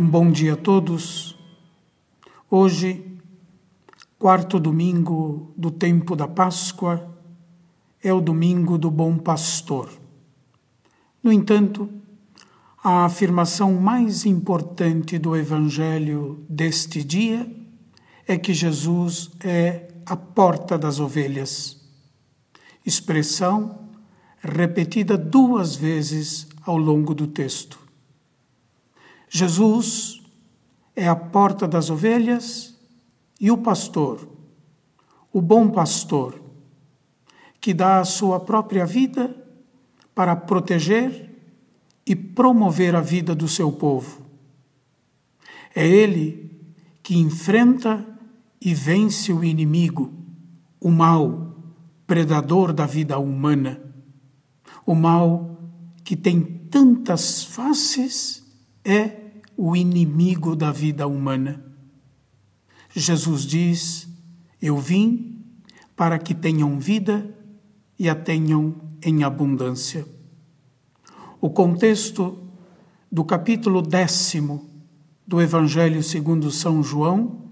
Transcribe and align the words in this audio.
Um 0.00 0.06
bom 0.06 0.30
dia 0.30 0.52
a 0.52 0.56
todos. 0.56 1.36
Hoje, 2.48 3.04
quarto 4.16 4.60
domingo 4.60 5.52
do 5.56 5.72
tempo 5.72 6.14
da 6.14 6.28
Páscoa, 6.28 7.18
é 8.00 8.12
o 8.12 8.20
domingo 8.20 8.78
do 8.78 8.92
Bom 8.92 9.18
Pastor. 9.18 9.90
No 11.20 11.32
entanto, 11.32 11.90
a 12.80 13.06
afirmação 13.06 13.74
mais 13.74 14.24
importante 14.24 15.18
do 15.18 15.34
Evangelho 15.34 16.46
deste 16.48 17.02
dia 17.02 17.50
é 18.24 18.38
que 18.38 18.54
Jesus 18.54 19.32
é 19.40 19.88
a 20.06 20.16
porta 20.16 20.78
das 20.78 21.00
ovelhas. 21.00 21.76
Expressão 22.86 23.88
repetida 24.40 25.18
duas 25.18 25.74
vezes 25.74 26.46
ao 26.64 26.76
longo 26.76 27.12
do 27.12 27.26
texto. 27.26 27.87
Jesus 29.28 30.22
é 30.96 31.08
a 31.08 31.16
porta 31.16 31.68
das 31.68 31.90
ovelhas 31.90 32.76
e 33.40 33.50
o 33.50 33.58
pastor, 33.58 34.28
o 35.32 35.40
bom 35.40 35.70
pastor, 35.70 36.40
que 37.60 37.72
dá 37.72 38.00
a 38.00 38.04
sua 38.04 38.40
própria 38.40 38.84
vida 38.84 39.36
para 40.14 40.34
proteger 40.34 41.30
e 42.04 42.16
promover 42.16 42.96
a 42.96 43.00
vida 43.00 43.34
do 43.34 43.46
seu 43.46 43.70
povo. 43.70 44.22
É 45.74 45.86
ele 45.86 46.50
que 47.02 47.16
enfrenta 47.16 48.04
e 48.60 48.74
vence 48.74 49.32
o 49.32 49.44
inimigo, 49.44 50.12
o 50.80 50.90
mal, 50.90 51.54
predador 52.06 52.72
da 52.72 52.86
vida 52.86 53.18
humana. 53.18 53.80
O 54.84 54.94
mal 54.94 55.58
que 56.02 56.16
tem 56.16 56.40
tantas 56.40 57.44
faces 57.44 58.42
é 58.84 59.27
o 59.60 59.74
inimigo 59.74 60.54
da 60.54 60.70
vida 60.70 61.08
humana. 61.08 61.60
Jesus 62.94 63.42
diz: 63.44 64.08
Eu 64.62 64.78
vim 64.78 65.44
para 65.96 66.16
que 66.16 66.32
tenham 66.32 66.78
vida 66.78 67.28
e 67.98 68.08
a 68.08 68.14
tenham 68.14 68.76
em 69.02 69.24
abundância. 69.24 70.06
O 71.40 71.50
contexto 71.50 72.38
do 73.10 73.24
capítulo 73.24 73.82
décimo 73.82 74.64
do 75.26 75.42
Evangelho 75.42 76.04
segundo 76.04 76.52
São 76.52 76.80
João 76.80 77.50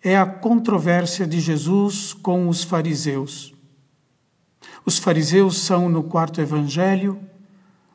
é 0.00 0.16
a 0.16 0.24
controvérsia 0.24 1.26
de 1.26 1.40
Jesus 1.40 2.12
com 2.12 2.48
os 2.48 2.62
fariseus. 2.62 3.52
Os 4.84 4.96
fariseus 4.98 5.58
são, 5.58 5.88
no 5.88 6.04
quarto 6.04 6.40
evangelho, 6.40 7.20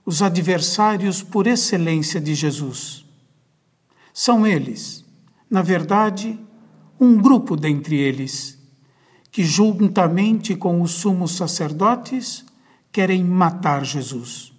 os 0.05 0.21
adversários 0.21 1.21
por 1.21 1.47
excelência 1.47 2.19
de 2.19 2.35
Jesus. 2.35 3.06
São 4.19 4.47
eles, 4.47 5.05
na 5.47 5.61
verdade, 5.61 6.39
um 6.99 7.21
grupo 7.21 7.55
dentre 7.55 7.97
eles, 7.97 8.57
que 9.29 9.43
juntamente 9.43 10.55
com 10.55 10.81
os 10.81 10.89
sumos 10.93 11.33
sacerdotes 11.33 12.43
querem 12.91 13.23
matar 13.23 13.85
Jesus. 13.85 14.51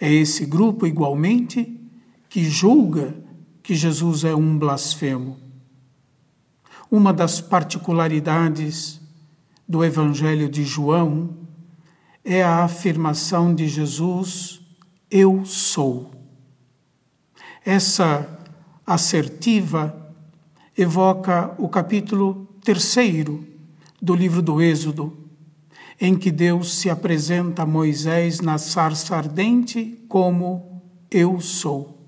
É 0.00 0.12
esse 0.12 0.44
grupo, 0.44 0.88
igualmente, 0.88 1.80
que 2.28 2.42
julga 2.50 3.16
que 3.62 3.76
Jesus 3.76 4.24
é 4.24 4.34
um 4.34 4.58
blasfemo. 4.58 5.38
Uma 6.90 7.12
das 7.12 7.40
particularidades 7.40 9.00
do 9.68 9.84
Evangelho 9.84 10.48
de 10.48 10.64
João 10.64 11.32
é 12.24 12.42
a 12.42 12.64
afirmação 12.64 13.54
de 13.54 13.68
Jesus: 13.68 14.60
Eu 15.08 15.44
sou. 15.44 16.10
Essa 17.64 18.34
assertiva 18.86 20.12
evoca 20.76 21.54
o 21.58 21.68
capítulo 21.68 22.46
terceiro 22.62 23.46
do 24.00 24.14
livro 24.14 24.42
do 24.42 24.60
Êxodo, 24.60 25.16
em 26.00 26.16
que 26.16 26.30
Deus 26.30 26.74
se 26.74 26.90
apresenta 26.90 27.62
a 27.62 27.66
Moisés 27.66 28.40
na 28.40 28.58
sarça 28.58 29.16
ardente 29.16 30.04
como 30.08 30.82
Eu 31.10 31.40
sou. 31.40 31.98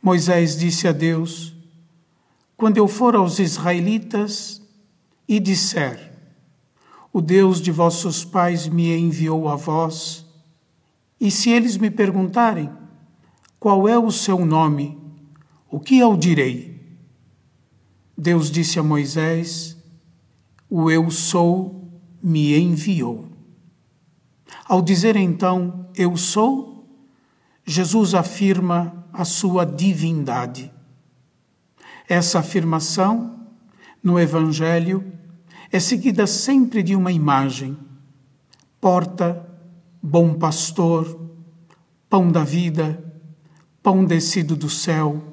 Moisés 0.00 0.56
disse 0.56 0.88
a 0.88 0.92
Deus: 0.92 1.54
Quando 2.56 2.78
eu 2.78 2.88
for 2.88 3.14
aos 3.14 3.38
israelitas 3.38 4.62
e 5.28 5.38
disser, 5.38 6.12
o 7.12 7.20
Deus 7.20 7.60
de 7.60 7.70
vossos 7.70 8.24
pais 8.24 8.66
me 8.68 8.96
enviou 8.96 9.48
a 9.48 9.56
vós. 9.56 10.24
E 11.20 11.30
se 11.30 11.50
eles 11.50 11.76
me 11.76 11.90
perguntarem 11.90 12.70
qual 13.60 13.88
é 13.88 13.98
o 13.98 14.10
seu 14.10 14.44
nome, 14.46 15.01
o 15.72 15.80
que 15.80 15.98
eu 15.98 16.14
direi? 16.18 16.78
Deus 18.16 18.50
disse 18.50 18.78
a 18.78 18.82
Moisés: 18.82 19.74
O 20.68 20.90
eu 20.90 21.10
sou 21.10 21.90
me 22.22 22.54
enviou. 22.58 23.32
Ao 24.66 24.82
dizer 24.82 25.16
então 25.16 25.88
eu 25.96 26.14
sou, 26.14 26.86
Jesus 27.64 28.14
afirma 28.14 29.08
a 29.14 29.24
sua 29.24 29.64
divindade. 29.64 30.70
Essa 32.06 32.40
afirmação, 32.40 33.46
no 34.04 34.20
Evangelho, 34.20 35.10
é 35.70 35.80
seguida 35.80 36.26
sempre 36.26 36.82
de 36.82 36.94
uma 36.94 37.10
imagem: 37.10 37.78
porta, 38.78 39.48
bom 40.02 40.34
pastor, 40.34 41.18
pão 42.10 42.30
da 42.30 42.44
vida, 42.44 43.02
pão 43.82 44.04
descido 44.04 44.54
do 44.54 44.68
céu, 44.68 45.32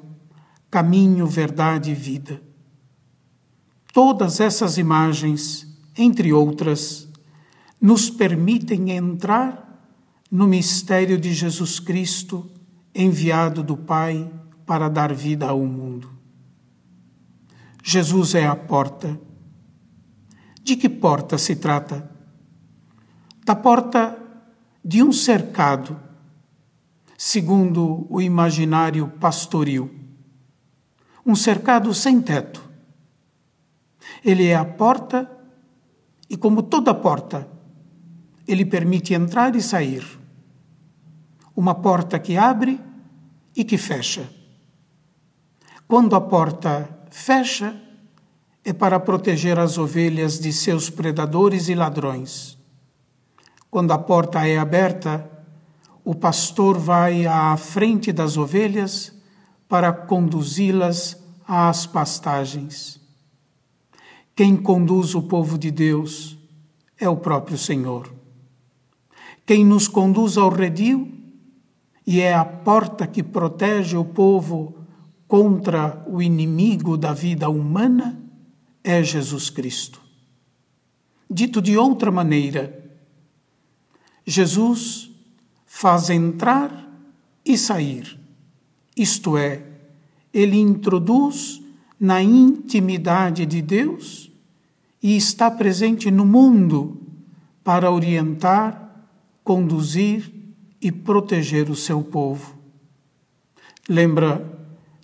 caminho, 0.69 1.25
verdade 1.27 1.91
e 1.91 1.95
vida. 1.95 2.41
Todas 3.91 4.39
essas 4.39 4.77
imagens, 4.77 5.67
entre 5.97 6.31
outras, 6.31 7.07
nos 7.81 8.09
permitem 8.09 8.91
entrar 8.91 9.65
no 10.31 10.47
mistério 10.47 11.17
de 11.17 11.33
Jesus 11.33 11.79
Cristo, 11.79 12.49
enviado 12.93 13.63
do 13.63 13.75
Pai 13.75 14.31
para 14.65 14.89
dar 14.89 15.13
vida 15.13 15.47
ao 15.47 15.65
mundo. 15.65 16.09
Jesus 17.83 18.35
é 18.35 18.45
a 18.45 18.55
porta 18.55 19.19
de 20.69 20.75
que 20.75 20.87
porta 20.87 21.35
se 21.35 21.55
trata? 21.55 22.11
Da 23.43 23.55
porta 23.55 24.15
de 24.85 25.01
um 25.01 25.11
cercado, 25.11 25.99
segundo 27.17 28.05
o 28.07 28.21
imaginário 28.21 29.07
pastoril. 29.19 29.98
Um 31.29 31.35
cercado 31.35 31.93
sem 31.93 32.19
teto. 32.19 32.67
Ele 34.25 34.47
é 34.47 34.55
a 34.55 34.65
porta 34.65 35.29
e, 36.27 36.35
como 36.35 36.63
toda 36.63 36.91
porta, 36.91 37.47
ele 38.47 38.65
permite 38.65 39.13
entrar 39.13 39.55
e 39.55 39.61
sair. 39.61 40.03
Uma 41.55 41.75
porta 41.75 42.17
que 42.17 42.35
abre 42.35 42.81
e 43.55 43.63
que 43.63 43.77
fecha. 43.77 44.27
Quando 45.87 46.15
a 46.15 46.21
porta 46.21 46.89
fecha, 47.11 47.79
é 48.65 48.73
para 48.73 48.99
proteger 48.99 49.59
as 49.59 49.77
ovelhas 49.77 50.39
de 50.39 50.51
seus 50.51 50.89
predadores 50.89 51.69
e 51.69 51.75
ladrões. 51.75 52.57
Quando 53.69 53.91
a 53.91 53.99
porta 53.99 54.47
é 54.47 54.57
aberta, 54.57 55.29
o 56.03 56.15
pastor 56.15 56.79
vai 56.79 57.27
à 57.27 57.55
frente 57.55 58.11
das 58.11 58.35
ovelhas 58.35 59.18
para 59.69 59.93
conduzi-las 59.93 61.15
às 61.47 61.85
pastagens. 61.85 62.99
Quem 64.35 64.57
conduz 64.57 65.15
o 65.15 65.21
povo 65.21 65.57
de 65.57 65.71
Deus 65.71 66.37
é 66.97 67.07
o 67.07 67.15
próprio 67.15 67.57
Senhor. 67.57 68.13
Quem 69.45 69.63
nos 69.63 69.87
conduz 69.87 70.37
ao 70.37 70.49
redil 70.49 71.11
e 72.05 72.19
é 72.19 72.33
a 72.33 72.43
porta 72.43 73.07
que 73.07 73.23
protege 73.23 73.95
o 73.95 74.03
povo 74.03 74.75
contra 75.27 76.03
o 76.07 76.21
inimigo 76.21 76.97
da 76.97 77.13
vida 77.13 77.49
humana 77.49 78.19
é 78.83 79.03
Jesus 79.03 79.49
Cristo. 79.49 80.01
Dito 81.29 81.61
de 81.61 81.77
outra 81.77 82.11
maneira, 82.11 82.91
Jesus 84.25 85.11
faz 85.65 86.09
entrar 86.09 86.91
e 87.45 87.57
sair, 87.57 88.18
isto 89.01 89.37
é, 89.37 89.63
ele 90.33 90.57
introduz 90.57 91.61
na 91.97 92.21
intimidade 92.21 93.45
de 93.45 93.61
Deus 93.61 94.29
e 95.01 95.15
está 95.15 95.49
presente 95.49 96.11
no 96.11 96.25
mundo 96.25 97.01
para 97.63 97.89
orientar, 97.89 99.07
conduzir 99.41 100.29
e 100.81 100.91
proteger 100.91 101.69
o 101.69 101.75
seu 101.75 102.03
povo. 102.03 102.57
Lembra 103.87 104.45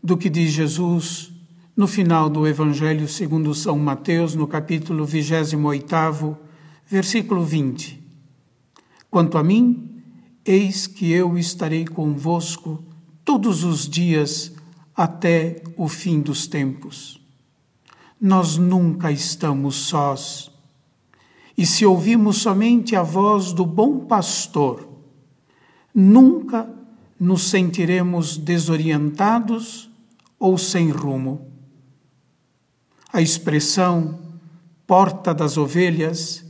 do 0.03 0.18
que 0.18 0.30
diz 0.30 0.51
Jesus 0.51 1.31
no 1.75 1.88
final 1.88 2.30
do 2.30 2.45
Evangelho 2.45 3.07
segundo 3.07 3.56
São 3.56 3.80
Mateus, 3.80 4.36
no 4.36 4.45
capítulo 4.45 5.06
28, 5.06 6.38
versículo 6.86 7.45
20. 7.45 8.03
Quanto 9.09 9.38
a 9.38 9.44
mim, 9.44 10.01
eis 10.45 10.86
que 10.86 11.09
eu 11.12 11.38
estarei 11.38 11.86
convosco 11.86 12.83
todos 13.25 13.63
os 13.63 13.89
dias 13.89 14.54
até 14.95 15.63
o 15.75 15.89
fim 15.89 16.22
dos 16.22 16.45
tempos. 16.45 17.19
Nós 18.22 18.56
nunca 18.56 19.12
estamos 19.12 19.75
sós. 19.75 20.51
E 21.57 21.66
se 21.66 21.86
ouvimos 21.86 22.38
somente 22.38 22.95
a 22.95 23.01
voz 23.01 23.51
do 23.51 23.66
bom 23.66 24.06
pastor, 24.06 24.88
nunca 25.94 26.69
nos 27.19 27.50
sentiremos 27.50 28.38
desorientados 28.38 29.89
ou 30.39 30.57
sem 30.57 30.89
rumo. 30.89 31.50
A 33.12 33.21
expressão 33.21 34.19
porta 34.86 35.33
das 35.33 35.57
ovelhas 35.57 36.45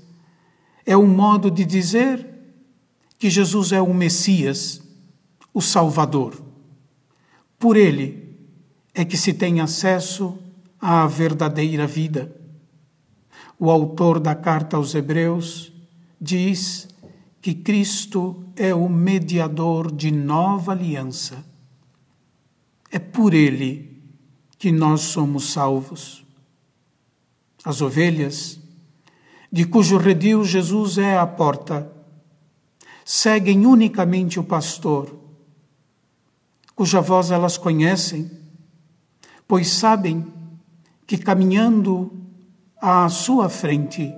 é 0.86 0.98
um 0.98 1.07
modo 1.07 1.50
de 1.50 1.63
dizer 1.63 2.28
que 3.18 3.30
Jesus 3.30 3.71
é 3.71 3.81
o 3.81 3.94
Messias, 3.94 4.81
o 5.54 5.62
Salvador. 5.62 6.44
Por 7.65 7.77
ele 7.77 8.38
é 8.94 9.03
que 9.03 9.17
se 9.17 9.33
tem 9.33 9.59
acesso 9.59 10.38
à 10.79 11.07
verdadeira 11.07 11.88
vida. 11.88 12.31
O 13.57 13.71
autor 13.71 14.19
da 14.19 14.35
carta 14.35 14.77
aos 14.77 14.94
Hebreus 14.94 15.73
diz 16.21 16.88
que 17.41 17.56
Cristo 17.56 18.45
é 18.56 18.71
o 18.71 18.88
mediador 18.88 19.91
de 19.91 20.12
nova 20.12 20.73
aliança. 20.73 21.44
É 22.91 23.00
por 23.00 23.33
ele 23.33 24.00
que 24.59 24.71
nós 24.71 25.01
somos 25.01 25.45
salvos. 25.51 26.23
As 27.63 27.81
ovelhas, 27.81 28.59
de 29.51 29.65
cujo 29.65 29.97
redil 29.97 30.44
Jesus 30.44 31.00
é 31.00 31.18
a 31.18 31.25
porta, 31.25 31.91
seguem 33.03 33.65
unicamente 33.65 34.39
o 34.39 34.44
pastor, 34.44 35.25
cuja 36.75 37.00
voz 37.00 37.31
elas 37.31 37.57
conhecem, 37.57 38.30
pois 39.48 39.69
sabem 39.69 40.25
que 41.07 41.18
caminhando 41.18 42.12
à 42.81 43.07
sua 43.07 43.48
frente, 43.48 44.13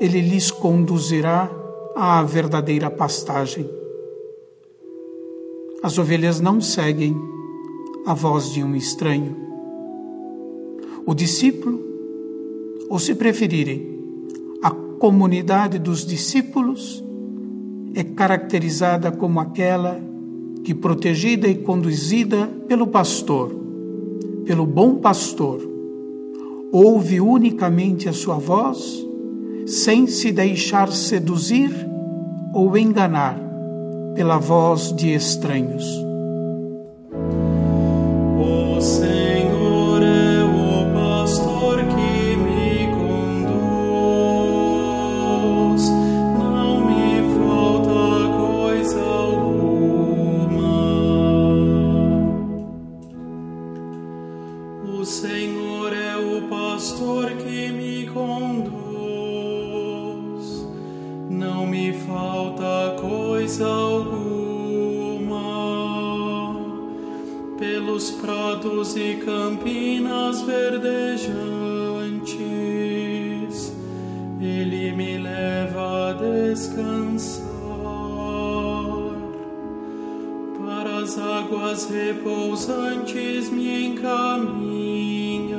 ele 0.00 0.20
lhes 0.20 0.50
conduzirá 0.50 1.50
à 1.94 2.22
verdadeira 2.22 2.90
pastagem. 2.90 3.68
As 5.82 5.98
ovelhas 5.98 6.40
não 6.40 6.60
seguem 6.60 7.14
a 8.06 8.14
voz 8.14 8.50
de 8.52 8.64
um 8.64 8.74
estranho. 8.74 9.36
O 11.04 11.14
discípulo, 11.14 11.80
ou 12.88 12.98
se 12.98 13.14
preferirem, 13.14 13.86
a 14.62 14.70
comunidade 14.70 15.78
dos 15.78 16.06
discípulos, 16.06 17.02
é 17.94 18.02
caracterizada 18.02 19.12
como 19.12 19.40
aquela 19.40 20.11
que, 20.64 20.74
protegida 20.74 21.48
e 21.48 21.56
conduzida 21.56 22.48
pelo 22.68 22.86
pastor, 22.86 23.52
pelo 24.44 24.66
bom 24.66 24.96
pastor, 24.96 25.60
ouve 26.72 27.20
unicamente 27.20 28.08
a 28.08 28.12
sua 28.12 28.36
voz 28.36 29.06
sem 29.66 30.06
se 30.06 30.32
deixar 30.32 30.90
seduzir 30.90 31.70
ou 32.54 32.76
enganar 32.76 33.38
pela 34.14 34.38
voz 34.38 34.92
de 34.92 35.12
estranhos. 35.12 36.11
Repousantes 82.52 83.48
me 83.48 83.86
encaminha 83.86 85.58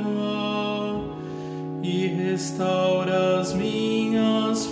e 1.82 2.06
restaura 2.06 3.40
as 3.40 3.52
minhas 3.52 4.66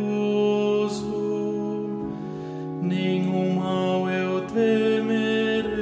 nenhum 2.80 3.54
mal 3.56 4.08
eu 4.08 4.42
temerei. 4.42 5.78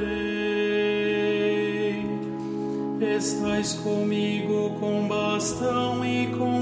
Estais 3.15 3.73
comigo 3.73 4.71
com 4.79 5.07
bastão 5.07 6.03
e 6.03 6.27
com 6.35 6.56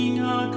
Senhor 0.00 0.50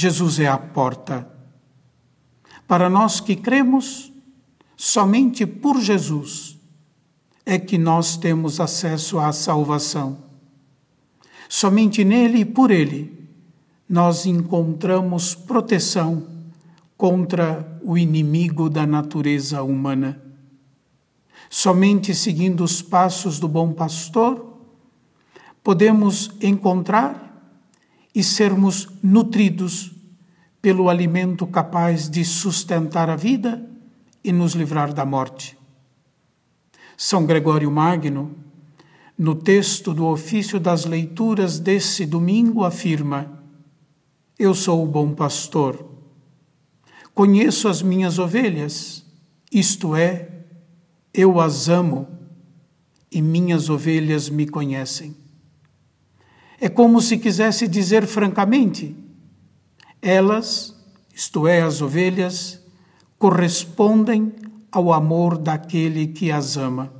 Jesus 0.00 0.40
é 0.40 0.46
a 0.46 0.56
porta. 0.56 1.30
Para 2.66 2.88
nós 2.88 3.20
que 3.20 3.36
cremos, 3.36 4.10
somente 4.74 5.44
por 5.44 5.78
Jesus 5.78 6.58
é 7.44 7.58
que 7.58 7.76
nós 7.76 8.16
temos 8.16 8.60
acesso 8.60 9.18
à 9.18 9.30
salvação. 9.30 10.16
Somente 11.50 12.02
nele 12.02 12.38
e 12.38 12.44
por 12.46 12.70
ele 12.70 13.28
nós 13.86 14.24
encontramos 14.24 15.34
proteção 15.34 16.26
contra 16.96 17.78
o 17.82 17.98
inimigo 17.98 18.70
da 18.70 18.86
natureza 18.86 19.62
humana. 19.62 20.18
Somente 21.50 22.14
seguindo 22.14 22.64
os 22.64 22.80
passos 22.80 23.38
do 23.38 23.46
bom 23.46 23.74
pastor 23.74 24.56
podemos 25.62 26.30
encontrar 26.40 27.29
e 28.14 28.22
sermos 28.22 28.88
nutridos 29.02 29.92
pelo 30.60 30.88
alimento 30.88 31.46
capaz 31.46 32.08
de 32.08 32.24
sustentar 32.24 33.08
a 33.08 33.16
vida 33.16 33.66
e 34.22 34.32
nos 34.32 34.52
livrar 34.52 34.92
da 34.92 35.04
morte. 35.04 35.56
São 36.96 37.24
Gregório 37.24 37.70
Magno, 37.70 38.36
no 39.16 39.34
texto 39.34 39.94
do 39.94 40.06
ofício 40.06 40.60
das 40.60 40.84
leituras 40.84 41.58
desse 41.58 42.04
domingo, 42.04 42.64
afirma: 42.64 43.42
Eu 44.38 44.54
sou 44.54 44.84
o 44.84 44.86
bom 44.86 45.14
pastor. 45.14 45.86
Conheço 47.14 47.68
as 47.68 47.82
minhas 47.82 48.18
ovelhas, 48.18 49.04
isto 49.52 49.96
é, 49.96 50.28
eu 51.12 51.40
as 51.40 51.68
amo 51.68 52.08
e 53.10 53.20
minhas 53.20 53.68
ovelhas 53.68 54.28
me 54.28 54.46
conhecem. 54.46 55.16
É 56.60 56.68
como 56.68 57.00
se 57.00 57.16
quisesse 57.16 57.66
dizer 57.66 58.06
francamente: 58.06 58.94
elas, 60.02 60.76
isto 61.14 61.48
é, 61.48 61.62
as 61.62 61.80
ovelhas, 61.80 62.60
correspondem 63.18 64.32
ao 64.70 64.92
amor 64.92 65.38
daquele 65.38 66.08
que 66.08 66.30
as 66.30 66.58
ama. 66.58 66.92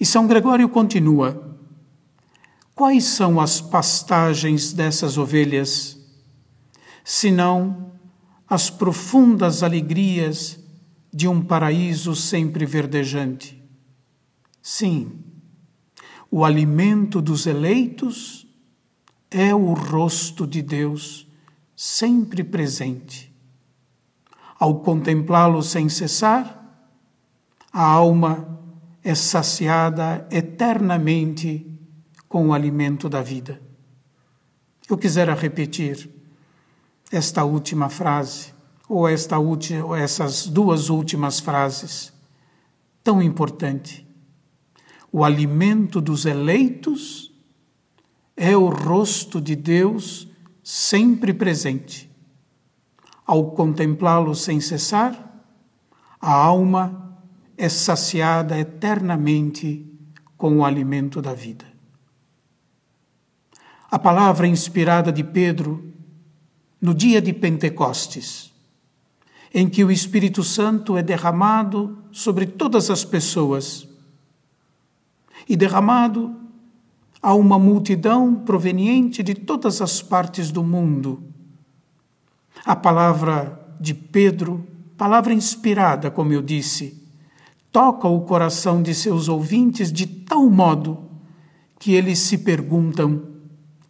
E 0.00 0.06
São 0.06 0.26
Gregório 0.26 0.70
continua: 0.70 1.58
Quais 2.74 3.04
são 3.04 3.38
as 3.38 3.60
pastagens 3.60 4.72
dessas 4.72 5.18
ovelhas, 5.18 5.98
senão 7.04 7.92
as 8.48 8.70
profundas 8.70 9.62
alegrias 9.62 10.58
de 11.12 11.28
um 11.28 11.42
paraíso 11.42 12.16
sempre 12.16 12.64
verdejante? 12.64 13.62
Sim, 14.62 15.25
o 16.30 16.44
alimento 16.44 17.20
dos 17.20 17.46
eleitos 17.46 18.46
é 19.30 19.54
o 19.54 19.72
rosto 19.74 20.46
de 20.46 20.62
Deus 20.62 21.26
sempre 21.74 22.42
presente. 22.42 23.32
Ao 24.58 24.80
contemplá-lo 24.80 25.62
sem 25.62 25.88
cessar, 25.88 26.64
a 27.72 27.84
alma 27.84 28.58
é 29.04 29.14
saciada 29.14 30.26
eternamente 30.30 31.66
com 32.28 32.48
o 32.48 32.54
alimento 32.54 33.08
da 33.08 33.22
vida. 33.22 33.60
Eu 34.88 34.96
quisera 34.96 35.34
repetir 35.34 36.10
esta 37.12 37.44
última 37.44 37.88
frase, 37.88 38.54
ou, 38.88 39.08
esta 39.08 39.38
ou 39.38 39.94
essas 39.94 40.46
duas 40.46 40.88
últimas 40.88 41.40
frases, 41.40 42.12
tão 43.02 43.22
importante 43.22 44.05
o 45.16 45.24
alimento 45.24 45.98
dos 45.98 46.26
eleitos 46.26 47.32
é 48.36 48.54
o 48.54 48.68
rosto 48.68 49.40
de 49.40 49.56
Deus 49.56 50.28
sempre 50.62 51.32
presente. 51.32 52.10
Ao 53.24 53.52
contemplá-lo 53.52 54.34
sem 54.34 54.60
cessar, 54.60 55.42
a 56.20 56.30
alma 56.30 57.18
é 57.56 57.66
saciada 57.66 58.58
eternamente 58.58 59.90
com 60.36 60.58
o 60.58 60.64
alimento 60.66 61.22
da 61.22 61.32
vida. 61.32 61.64
A 63.90 63.98
palavra 63.98 64.46
inspirada 64.46 65.10
de 65.10 65.24
Pedro 65.24 65.94
no 66.78 66.92
dia 66.92 67.22
de 67.22 67.32
Pentecostes, 67.32 68.52
em 69.54 69.66
que 69.66 69.82
o 69.82 69.90
Espírito 69.90 70.44
Santo 70.44 70.94
é 70.94 71.02
derramado 71.02 72.04
sobre 72.12 72.44
todas 72.44 72.90
as 72.90 73.02
pessoas 73.02 73.95
e 75.48 75.56
derramado 75.56 76.34
a 77.22 77.34
uma 77.34 77.58
multidão 77.58 78.34
proveniente 78.34 79.22
de 79.22 79.34
todas 79.34 79.80
as 79.80 80.02
partes 80.02 80.50
do 80.50 80.62
mundo. 80.62 81.22
A 82.64 82.74
palavra 82.74 83.76
de 83.80 83.94
Pedro, 83.94 84.66
palavra 84.96 85.32
inspirada, 85.32 86.10
como 86.10 86.32
eu 86.32 86.42
disse, 86.42 87.02
toca 87.70 88.08
o 88.08 88.22
coração 88.22 88.82
de 88.82 88.94
seus 88.94 89.28
ouvintes 89.28 89.92
de 89.92 90.06
tal 90.06 90.48
modo 90.48 91.10
que 91.78 91.92
eles 91.92 92.18
se 92.18 92.38
perguntam 92.38 93.22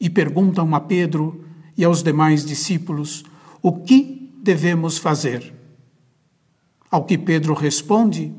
e 0.01 0.11
perguntam 0.11 0.75
a 0.75 0.81
Pedro 0.81 1.45
e 1.77 1.85
aos 1.85 2.03
demais 2.03 2.45
discípulos 2.45 3.25
o 3.63 3.73
que 3.73 4.33
devemos 4.43 4.99
fazer. 4.99 5.55
Ao 6.91 7.05
que 7.05 7.19
Pedro 7.19 7.55
responde: 7.55 8.33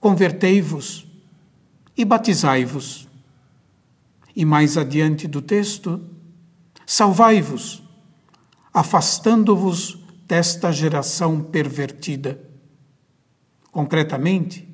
Convertei-vos 0.00 1.06
e 1.96 2.04
batizai-vos. 2.04 3.08
E 4.34 4.44
mais 4.44 4.76
adiante 4.76 5.26
do 5.26 5.40
texto, 5.40 6.00
salvai-vos, 6.84 7.82
afastando-vos 8.72 9.98
desta 10.26 10.70
geração 10.70 11.40
pervertida. 11.40 12.38
Concretamente, 13.70 14.68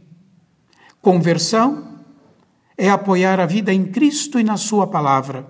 conversão 1.00 2.00
é 2.76 2.90
apoiar 2.90 3.38
a 3.38 3.46
vida 3.46 3.72
em 3.72 3.84
Cristo 3.84 4.40
e 4.40 4.44
na 4.44 4.56
Sua 4.56 4.86
palavra. 4.86 5.46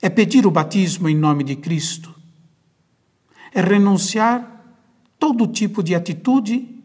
É 0.00 0.08
pedir 0.08 0.46
o 0.46 0.50
batismo 0.50 1.08
em 1.08 1.16
nome 1.16 1.42
de 1.42 1.56
Cristo. 1.56 2.14
É 3.52 3.60
renunciar 3.60 4.76
todo 5.18 5.46
tipo 5.46 5.82
de 5.82 5.94
atitude 5.94 6.82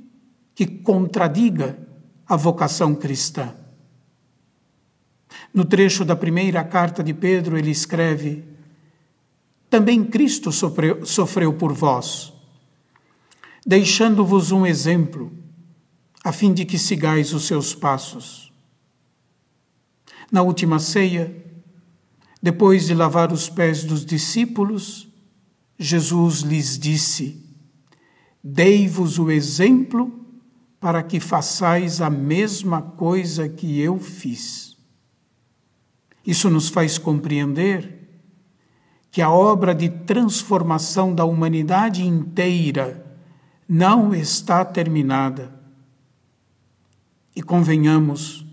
que 0.55 0.65
contradiga 0.65 1.88
a 2.29 2.35
vocação 2.35 2.93
cristã. 2.93 3.55
No 5.51 5.65
trecho 5.65 6.05
da 6.05 6.15
primeira 6.15 6.63
carta 6.63 7.03
de 7.03 7.11
Pedro, 7.11 7.57
ele 7.57 7.71
escreve: 7.71 8.43
Também 9.67 10.05
Cristo 10.05 10.51
sofreu, 10.51 11.53
por 11.53 11.73
vós, 11.73 12.31
deixando-vos 13.65 14.51
um 14.51 14.63
exemplo, 14.63 15.33
a 16.23 16.31
fim 16.31 16.53
de 16.53 16.65
que 16.65 16.77
sigais 16.77 17.33
os 17.33 17.47
seus 17.47 17.73
passos. 17.73 18.53
Na 20.31 20.43
última 20.43 20.77
ceia, 20.77 21.35
depois 22.39 22.85
de 22.85 22.93
lavar 22.93 23.33
os 23.33 23.49
pés 23.49 23.83
dos 23.83 24.05
discípulos, 24.05 25.07
Jesus 25.79 26.41
lhes 26.41 26.77
disse: 26.77 27.43
Dei-vos 28.43 29.17
o 29.17 29.31
exemplo 29.31 30.18
para 30.79 31.03
que 31.03 31.19
façais 31.19 31.99
a 31.99 32.09
mesma 32.09 32.81
coisa 32.81 33.49
que 33.49 33.79
eu 33.79 33.99
fiz. 33.99 34.77
Isso 36.25 36.49
nos 36.49 36.69
faz 36.69 36.97
compreender 36.97 38.07
que 39.11 39.21
a 39.21 39.29
obra 39.29 39.73
de 39.73 39.89
transformação 39.89 41.13
da 41.13 41.25
humanidade 41.25 42.05
inteira 42.05 43.05
não 43.67 44.13
está 44.13 44.63
terminada. 44.63 45.53
E 47.35 47.41
convenhamos, 47.41 48.45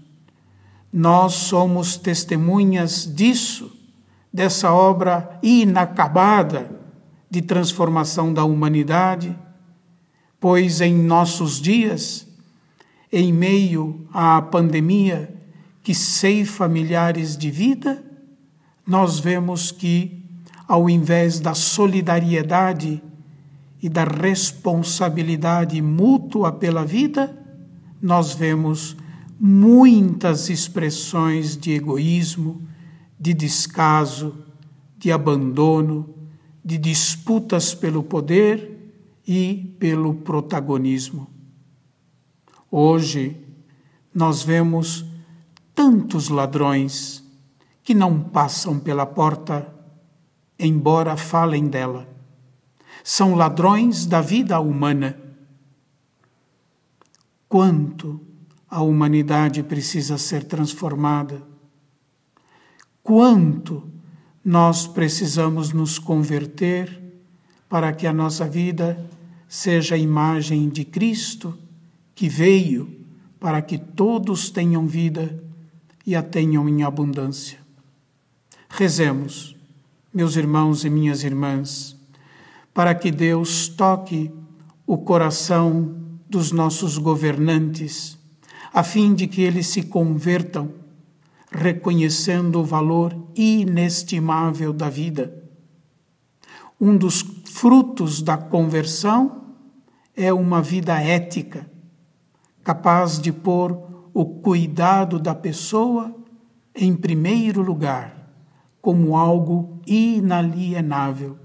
nós 0.93 1.35
somos 1.35 1.97
testemunhas 1.97 3.07
disso, 3.15 3.73
dessa 4.33 4.73
obra 4.73 5.39
inacabada 5.43 6.71
de 7.31 7.43
transformação 7.43 8.33
da 8.33 8.45
humanidade 8.45 9.37
pois 10.47 10.81
em 10.81 10.95
nossos 10.95 11.61
dias, 11.61 12.25
em 13.13 13.33
meio 13.33 14.07
à 14.13 14.41
pandemia 14.41 15.35
que 15.83 15.93
ceifa 15.93 16.69
milhares 16.69 17.37
de 17.37 17.51
vida, 17.51 18.01
nós 18.87 19.19
vemos 19.19 19.73
que, 19.73 20.23
ao 20.69 20.89
invés 20.89 21.41
da 21.41 21.53
solidariedade 21.53 23.03
e 23.83 23.89
da 23.89 24.05
responsabilidade 24.05 25.83
mútua 25.83 26.53
pela 26.53 26.85
vida, 26.85 27.37
nós 28.01 28.33
vemos 28.33 28.97
muitas 29.41 30.49
expressões 30.49 31.57
de 31.57 31.73
egoísmo, 31.73 32.63
de 33.19 33.35
descaso, 33.35 34.33
de 34.97 35.11
abandono, 35.11 36.15
de 36.65 36.79
disputas 36.79 37.75
pelo 37.75 38.05
poder 38.05 38.76
e 39.27 39.75
pelo 39.79 40.15
protagonismo. 40.15 41.29
Hoje, 42.71 43.37
nós 44.15 44.43
vemos 44.43 45.05
tantos 45.75 46.29
ladrões 46.29 47.25
que 47.83 47.95
não 47.95 48.21
passam 48.21 48.79
pela 48.79 49.05
porta 49.05 49.75
embora 50.59 51.17
falem 51.17 51.69
dela. 51.69 52.09
São 53.05 53.35
ladrões 53.35 54.07
da 54.07 54.21
vida 54.21 54.59
humana. 54.59 55.19
Quanto 57.49 58.21
a 58.69 58.83
humanidade 58.83 59.63
precisa 59.63 60.19
ser 60.19 60.45
transformada. 60.45 61.43
Quanto 63.03 63.89
nós 64.45 64.87
precisamos 64.87 65.73
nos 65.73 65.99
converter 65.99 67.03
para 67.69 67.93
que 67.93 68.07
a 68.07 68.13
nossa 68.13 68.49
vida 68.49 69.09
seja 69.57 69.95
a 69.95 69.99
imagem 69.99 70.69
de 70.69 70.85
Cristo, 70.85 71.57
que 72.15 72.29
veio 72.29 72.95
para 73.41 73.63
que 73.63 73.79
todos 73.79 74.51
tenham 74.51 74.87
vida 74.87 75.43
e 76.07 76.15
a 76.15 76.23
tenham 76.23 76.69
em 76.69 76.83
abundância. 76.83 77.59
Rezemos, 78.69 79.57
meus 80.13 80.37
irmãos 80.37 80.85
e 80.85 80.91
minhas 80.91 81.25
irmãs, 81.25 81.97
para 82.75 82.95
que 82.95 83.11
Deus 83.11 83.67
toque 83.67 84.31
o 84.87 84.99
coração 84.99 85.97
dos 86.29 86.53
nossos 86.53 86.99
governantes, 86.99 88.19
a 88.75 88.83
fim 88.83 89.15
de 89.15 89.27
que 89.27 89.41
eles 89.41 89.69
se 89.69 89.85
convertam, 89.85 90.71
reconhecendo 91.51 92.61
o 92.61 92.65
valor 92.65 93.17
inestimável 93.35 94.75
da 94.75 94.91
vida. 94.91 95.43
Um 96.79 96.95
dos 96.95 97.23
frutos 97.47 98.21
da 98.21 98.37
conversão 98.37 99.46
é 100.17 100.33
uma 100.33 100.63
vida 100.63 100.99
ética, 101.01 101.71
capaz 102.65 103.21
de 103.21 103.31
pôr 103.31 104.09
o 104.15 104.25
cuidado 104.25 105.21
da 105.21 105.35
pessoa 105.35 106.17
em 106.75 106.97
primeiro 106.97 107.61
lugar, 107.63 108.33
como 108.81 109.17
algo 109.17 109.81
inalienável. 109.87 111.39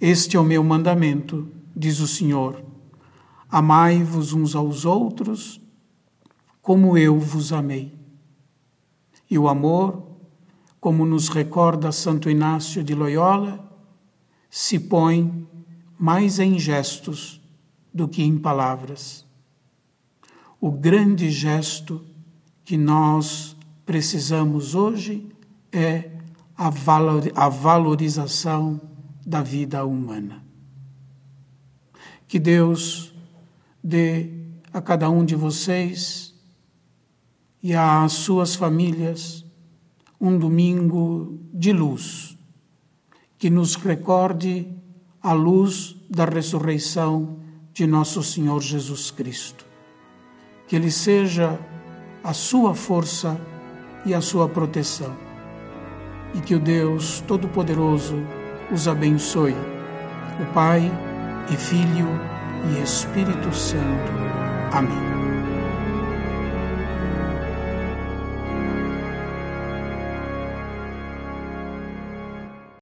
Este 0.00 0.36
é 0.36 0.40
o 0.40 0.44
meu 0.44 0.64
mandamento, 0.64 1.48
diz 1.74 2.00
o 2.00 2.08
Senhor 2.08 2.64
Amai-vos 3.50 4.34
uns 4.34 4.54
aos 4.54 4.84
outros, 4.84 5.58
como 6.60 6.98
eu 6.98 7.18
vos 7.18 7.50
amei. 7.50 7.98
E 9.30 9.38
o 9.38 9.48
amor, 9.48 10.06
como 10.78 11.06
nos 11.06 11.30
recorda 11.30 11.90
Santo 11.90 12.28
Inácio 12.28 12.84
de 12.84 12.94
Loyola, 12.94 13.66
se 14.50 14.78
põe 14.78 15.48
mais 15.98 16.38
em 16.38 16.58
gestos 16.58 17.40
do 17.92 18.06
que 18.06 18.22
em 18.22 18.38
palavras. 18.38 19.26
O 20.60 20.70
grande 20.70 21.30
gesto 21.30 22.04
que 22.64 22.76
nós 22.76 23.56
precisamos 23.84 24.74
hoje 24.74 25.26
é 25.72 26.10
a, 26.56 27.48
valorização 27.48 28.80
da 29.26 29.42
vida 29.42 29.84
humana. 29.84 30.44
Que 32.26 32.38
Deus 32.38 33.14
dê 33.82 34.30
a 34.72 34.80
cada 34.80 35.08
um 35.08 35.24
de 35.24 35.34
vocês 35.34 36.34
e 37.62 37.74
às 37.74 38.12
suas 38.12 38.54
famílias 38.54 39.44
um 40.20 40.36
domingo 40.36 41.38
de 41.52 41.72
luz, 41.72 42.36
que 43.38 43.48
nos 43.48 43.76
recorde 43.76 44.66
a 45.28 45.34
luz 45.34 45.94
da 46.08 46.24
ressurreição 46.24 47.36
de 47.74 47.86
nosso 47.86 48.22
Senhor 48.22 48.62
Jesus 48.62 49.10
Cristo. 49.10 49.66
Que 50.66 50.74
Ele 50.74 50.90
seja 50.90 51.58
a 52.24 52.32
sua 52.32 52.74
força 52.74 53.38
e 54.06 54.14
a 54.14 54.22
sua 54.22 54.48
proteção. 54.48 55.14
E 56.32 56.40
que 56.40 56.54
o 56.54 56.58
Deus 56.58 57.22
Todo-Poderoso 57.28 58.16
os 58.72 58.88
abençoe, 58.88 59.54
o 60.40 60.54
Pai 60.54 60.90
e 61.52 61.56
Filho 61.58 62.08
e 62.72 62.82
Espírito 62.82 63.54
Santo. 63.54 64.12
Amém. 64.72 65.07